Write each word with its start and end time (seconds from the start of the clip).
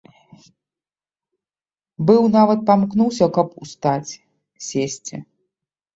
Быў 2.09 2.23
нават 2.37 2.59
памкнуўся, 2.69 3.25
каб 3.35 3.47
устаць, 3.67 4.11
сесці. 4.69 5.25